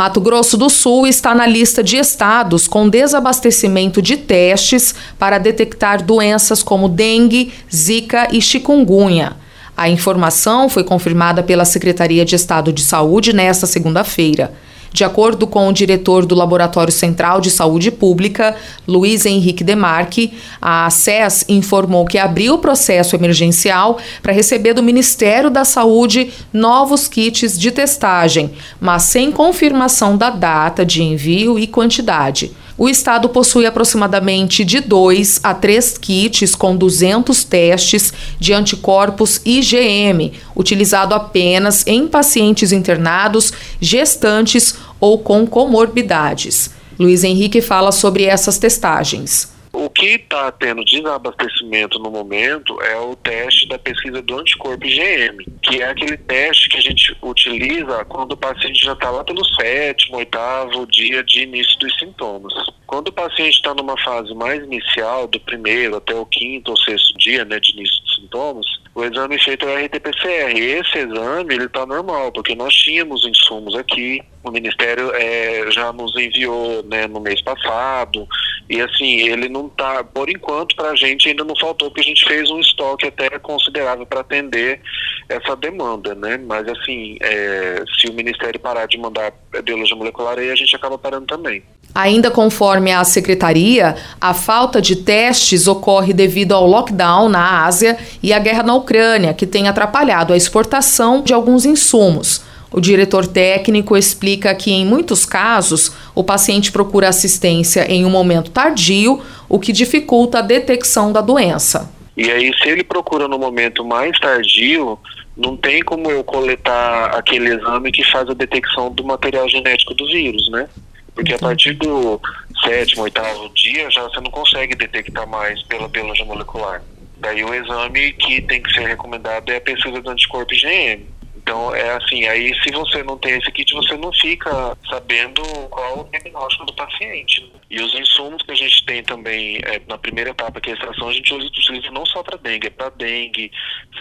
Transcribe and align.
Mato 0.00 0.18
Grosso 0.18 0.56
do 0.56 0.70
Sul 0.70 1.06
está 1.06 1.34
na 1.34 1.46
lista 1.46 1.84
de 1.84 1.98
estados 1.98 2.66
com 2.66 2.88
desabastecimento 2.88 4.00
de 4.00 4.16
testes 4.16 4.94
para 5.18 5.36
detectar 5.36 6.02
doenças 6.02 6.62
como 6.62 6.88
dengue, 6.88 7.52
zika 7.70 8.26
e 8.32 8.40
chikungunya. 8.40 9.36
A 9.76 9.90
informação 9.90 10.70
foi 10.70 10.84
confirmada 10.84 11.42
pela 11.42 11.66
Secretaria 11.66 12.24
de 12.24 12.34
Estado 12.34 12.72
de 12.72 12.80
Saúde 12.80 13.34
nesta 13.34 13.66
segunda-feira. 13.66 14.54
De 14.92 15.04
acordo 15.04 15.46
com 15.46 15.68
o 15.68 15.72
diretor 15.72 16.26
do 16.26 16.34
Laboratório 16.34 16.92
Central 16.92 17.40
de 17.40 17.50
Saúde 17.50 17.90
Pública, 17.90 18.56
Luiz 18.86 19.24
Henrique 19.24 19.62
Demarque, 19.62 20.32
a 20.60 20.90
SES 20.90 21.44
informou 21.48 22.04
que 22.04 22.18
abriu 22.18 22.54
o 22.54 22.58
processo 22.58 23.14
emergencial 23.14 23.98
para 24.22 24.32
receber 24.32 24.74
do 24.74 24.82
Ministério 24.82 25.48
da 25.48 25.64
Saúde 25.64 26.32
novos 26.52 27.06
kits 27.06 27.58
de 27.58 27.70
testagem, 27.70 28.52
mas 28.80 29.04
sem 29.04 29.30
confirmação 29.30 30.16
da 30.16 30.30
data 30.30 30.84
de 30.84 31.02
envio 31.02 31.58
e 31.58 31.66
quantidade. 31.66 32.52
O 32.80 32.88
estado 32.88 33.28
possui 33.28 33.66
aproximadamente 33.66 34.64
de 34.64 34.80
2 34.80 35.40
a 35.42 35.52
3 35.52 35.98
kits 35.98 36.54
com 36.54 36.74
200 36.74 37.44
testes 37.44 38.10
de 38.38 38.54
anticorpos 38.54 39.38
IgM, 39.44 40.32
utilizado 40.56 41.14
apenas 41.14 41.86
em 41.86 42.08
pacientes 42.08 42.72
internados, 42.72 43.52
gestantes 43.78 44.74
ou 45.00 45.18
com 45.18 45.46
comorbidades. 45.46 46.70
Luiz 46.98 47.24
Henrique 47.24 47.60
fala 47.60 47.90
sobre 47.90 48.24
essas 48.24 48.58
testagens. 48.58 49.48
O 49.72 49.88
que 49.90 50.06
está 50.06 50.50
tendo 50.52 50.84
desabastecimento 50.84 51.98
no 51.98 52.10
momento 52.10 52.80
é 52.82 52.96
o 52.96 53.14
teste 53.16 53.68
da 53.68 53.78
pesquisa 53.78 54.22
do 54.22 54.38
anticorpo 54.38 54.86
IgM, 54.86 55.44
que 55.62 55.82
é 55.82 55.90
aquele 55.90 56.16
teste 56.16 56.68
que 56.68 56.76
a 56.76 56.80
gente 56.80 57.16
utiliza 57.22 58.04
quando 58.06 58.32
o 58.32 58.36
paciente 58.36 58.84
já 58.84 58.92
está 58.92 59.10
lá 59.10 59.24
pelo 59.24 59.44
sétimo, 59.44 60.16
oitavo 60.16 60.86
dia 60.86 61.22
de 61.22 61.42
início 61.42 61.78
dos 61.78 61.96
sintomas. 61.98 62.52
Quando 62.86 63.08
o 63.08 63.12
paciente 63.12 63.54
está 63.54 63.72
numa 63.72 63.96
fase 64.02 64.34
mais 64.34 64.62
inicial, 64.64 65.28
do 65.28 65.38
primeiro 65.40 65.96
até 65.96 66.14
o 66.14 66.26
quinto 66.26 66.72
ou 66.72 66.76
sexto 66.76 67.16
dia 67.18 67.44
né, 67.44 67.60
de 67.60 67.72
início 67.72 68.02
dos 68.02 68.14
sintomas, 68.16 68.66
o 68.94 69.04
exame 69.04 69.38
feito 69.38 69.64
é 69.64 69.74
o 69.74 69.84
RT-PCR. 69.86 70.58
Esse 70.58 70.98
exame 70.98 71.54
ele 71.54 71.66
está 71.66 71.86
normal, 71.86 72.32
porque 72.32 72.54
nós 72.54 72.74
tínhamos 72.74 73.24
insumos 73.24 73.76
aqui, 73.76 74.20
o 74.42 74.50
Ministério 74.50 75.12
é, 75.14 75.70
já 75.70 75.92
nos 75.92 76.16
enviou 76.16 76.82
né, 76.82 77.06
no 77.06 77.20
mês 77.20 77.40
passado, 77.42 78.26
e 78.68 78.80
assim, 78.80 79.28
ele 79.28 79.48
não 79.48 79.68
está, 79.80 80.04
por 80.04 80.28
enquanto, 80.28 80.76
para 80.76 80.90
a 80.90 80.96
gente 80.96 81.28
ainda 81.28 81.42
não 81.42 81.56
faltou, 81.56 81.88
porque 81.88 82.02
a 82.02 82.04
gente 82.04 82.24
fez 82.26 82.50
um 82.50 82.60
estoque 82.60 83.06
até 83.06 83.30
considerável 83.38 84.04
para 84.04 84.20
atender 84.20 84.80
essa 85.28 85.56
demanda, 85.56 86.14
né? 86.14 86.38
Mas 86.38 86.68
assim, 86.68 87.16
é, 87.22 87.82
se 87.98 88.08
o 88.08 88.12
Ministério 88.12 88.60
parar 88.60 88.86
de 88.86 88.98
mandar 88.98 89.32
biologia 89.64 89.96
molecular, 89.96 90.38
aí 90.38 90.50
a 90.50 90.54
gente 90.54 90.76
acaba 90.76 90.98
parando 90.98 91.26
também. 91.26 91.62
Ainda 91.94 92.30
conforme 92.30 92.92
a 92.92 93.02
secretaria, 93.02 93.96
a 94.20 94.32
falta 94.32 94.80
de 94.80 94.96
testes 94.96 95.66
ocorre 95.66 96.12
devido 96.12 96.52
ao 96.52 96.66
lockdown 96.66 97.28
na 97.28 97.64
Ásia 97.64 97.98
e 98.22 98.32
à 98.32 98.38
guerra 98.38 98.62
na 98.62 98.74
Ucrânia, 98.74 99.34
que 99.34 99.46
tem 99.46 99.66
atrapalhado 99.66 100.32
a 100.32 100.36
exportação 100.36 101.22
de 101.22 101.32
alguns 101.32 101.64
insumos. 101.64 102.42
O 102.72 102.80
diretor 102.80 103.26
técnico 103.26 103.96
explica 103.96 104.54
que, 104.54 104.70
em 104.70 104.86
muitos 104.86 105.26
casos, 105.26 105.92
o 106.14 106.22
paciente 106.22 106.70
procura 106.70 107.08
assistência 107.08 107.90
em 107.90 108.04
um 108.04 108.10
momento 108.10 108.50
tardio, 108.50 109.20
o 109.48 109.58
que 109.58 109.72
dificulta 109.72 110.38
a 110.38 110.42
detecção 110.42 111.12
da 111.12 111.20
doença. 111.20 111.90
E 112.16 112.30
aí, 112.30 112.52
se 112.62 112.68
ele 112.68 112.84
procura 112.84 113.26
no 113.26 113.38
momento 113.38 113.84
mais 113.84 114.18
tardio, 114.20 114.98
não 115.36 115.56
tem 115.56 115.82
como 115.82 116.10
eu 116.10 116.22
coletar 116.22 117.06
aquele 117.16 117.54
exame 117.54 117.90
que 117.90 118.04
faz 118.04 118.28
a 118.28 118.34
detecção 118.34 118.92
do 118.92 119.02
material 119.02 119.48
genético 119.48 119.94
do 119.94 120.06
vírus, 120.06 120.48
né? 120.50 120.68
Porque 121.14 121.34
a 121.34 121.38
partir 121.38 121.72
do 121.74 122.20
sétimo, 122.62 123.02
oitavo 123.02 123.48
dia 123.54 123.90
já 123.90 124.02
você 124.02 124.20
não 124.20 124.30
consegue 124.30 124.74
detectar 124.76 125.26
mais 125.26 125.62
pela 125.64 125.88
biologia 125.88 126.24
molecular. 126.24 126.82
Daí 127.18 127.44
o 127.44 127.52
exame 127.52 128.12
que 128.12 128.40
tem 128.42 128.62
que 128.62 128.72
ser 128.72 128.86
recomendado 128.86 129.50
é 129.50 129.56
a 129.56 129.60
pesquisa 129.60 130.00
do 130.00 130.10
anticorpo 130.10 130.54
IgM. 130.54 131.06
Então, 131.50 131.74
é 131.74 131.96
assim, 131.96 132.24
aí 132.28 132.54
se 132.62 132.70
você 132.70 133.02
não 133.02 133.18
tem 133.18 133.36
esse 133.36 133.50
kit, 133.50 133.74
você 133.74 133.96
não 133.96 134.12
fica 134.12 134.78
sabendo 134.88 135.42
qual 135.68 136.02
o 136.02 136.04
diagnóstico 136.04 136.64
do 136.64 136.72
paciente. 136.74 137.40
Né? 137.42 137.60
E 137.68 137.82
os 137.82 137.92
insumos 137.92 138.40
que 138.44 138.52
a 138.52 138.54
gente 138.54 138.86
tem 138.86 139.02
também 139.02 139.58
é, 139.64 139.82
na 139.88 139.98
primeira 139.98 140.30
etapa, 140.30 140.60
que 140.60 140.70
é 140.70 140.74
a 140.74 140.76
extração, 140.76 141.08
a 141.08 141.12
gente 141.12 141.34
utiliza 141.34 141.90
não 141.90 142.06
só 142.06 142.22
para 142.22 142.36
dengue, 142.36 142.68
é 142.68 142.70
para 142.70 142.90
dengue, 142.90 143.50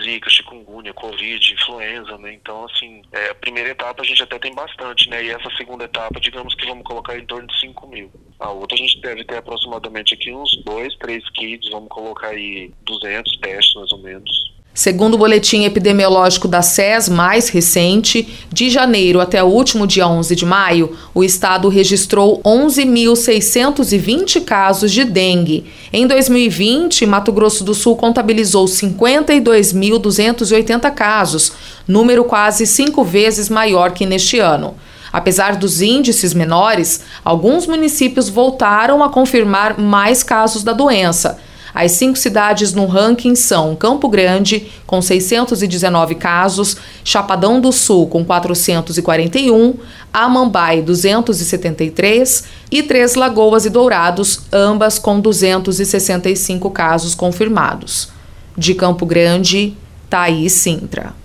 zika, 0.04 0.30
chikungunya, 0.30 0.94
covid, 0.94 1.54
influenza, 1.56 2.20
né? 2.20 2.34
Então, 2.34 2.66
assim, 2.66 3.02
é, 3.12 3.32
a 3.32 3.36
primeira 3.36 3.72
etapa 3.72 4.04
a 4.04 4.06
gente 4.06 4.22
até 4.22 4.38
tem 4.38 4.54
bastante, 4.54 5.10
né? 5.10 5.24
E 5.24 5.32
essa 5.32 5.50
segunda 5.58 5.86
etapa, 5.86 6.20
digamos 6.20 6.54
que 6.54 6.68
vamos 6.68 6.84
colocar 6.84 7.18
em 7.18 7.26
torno 7.26 7.48
de 7.48 7.60
5 7.62 7.88
mil. 7.88 8.12
A 8.40 8.52
outra 8.52 8.76
a 8.76 8.78
gente 8.78 9.02
deve 9.02 9.24
ter 9.24 9.38
aproximadamente 9.38 10.14
aqui 10.14 10.32
uns 10.32 10.56
dois, 10.64 10.96
três 10.98 11.28
kits, 11.32 11.68
vamos 11.72 11.90
colocar 11.90 12.28
aí 12.28 12.72
200 12.84 13.38
testes 13.40 13.74
mais 13.74 13.92
ou 13.92 14.04
menos. 14.04 14.49
Segundo 14.74 15.14
o 15.16 15.18
boletim 15.18 15.66
epidemiológico 15.66 16.48
da 16.48 16.62
SES 16.62 17.10
mais 17.10 17.50
recente, 17.50 18.46
de 18.52 18.70
janeiro 18.70 19.20
até 19.20 19.44
o 19.44 19.48
último 19.48 19.86
dia 19.86 20.08
11 20.08 20.34
de 20.36 20.46
maio, 20.46 20.96
o 21.14 21.22
estado 21.24 21.68
registrou 21.68 22.42
11.620 22.44 24.46
casos 24.46 24.92
de 24.92 25.04
dengue. 25.04 25.66
Em 25.92 26.08
2020, 26.08 27.06
Mato 27.06 27.34
Grosso 27.34 27.64
do 27.64 27.74
Sul 27.74 27.98
contabilizou 27.98 28.66
52.280 28.66 30.94
casos, 30.94 31.52
número 31.88 32.24
quase 32.24 32.66
cinco 32.66 33.04
vezes 33.04 33.50
maior 33.50 33.92
que 33.92 34.06
neste 34.06 34.40
ano. 34.40 34.76
Apesar 35.12 35.56
dos 35.56 35.82
índices 35.82 36.34
menores, 36.34 37.02
alguns 37.26 37.66
municípios 37.66 38.30
voltaram 38.30 39.04
a 39.04 39.10
confirmar 39.10 39.80
mais 39.80 40.22
casos 40.24 40.64
da 40.64 40.72
doença. 40.72 41.40
As 41.74 41.92
cinco 41.94 42.18
cidades 42.18 42.74
no 42.74 42.86
ranking 42.86 43.36
são 43.36 43.76
Campo 43.76 44.10
Grande, 44.10 44.72
com 44.88 45.02
619 45.02 46.16
casos, 46.16 46.78
Chapadão 47.04 47.62
do 47.62 47.72
Sul, 47.72 48.08
com 48.08 48.26
441, 48.26 49.76
Amambai, 50.12 50.82
273 50.82 52.44
e 52.72 52.84
Três 52.84 53.16
Lagoas 53.16 53.66
e 53.66 53.70
Dourados, 53.70 54.42
ambas 54.52 54.98
com 54.98 55.20
265 55.20 56.72
casos 56.72 57.14
confirmados. 57.14 58.10
De 58.58 58.74
Campo 58.74 59.06
Grande, 59.06 59.76
Thaís 60.10 60.54
Sintra. 60.54 61.20